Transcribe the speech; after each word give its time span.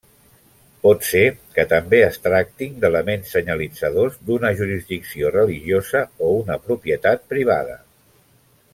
Pot 0.85 1.03
ser 1.09 1.21
que 1.57 1.65
també 1.73 1.99
es 2.05 2.17
tractin 2.23 2.73
d’elements 2.85 3.35
senyalitzadors 3.37 4.17
d’una 4.31 4.51
jurisdicció 4.63 5.33
religiosa 5.39 6.05
o 6.31 6.35
una 6.43 6.61
propietat 6.69 7.33
privada. 7.35 7.81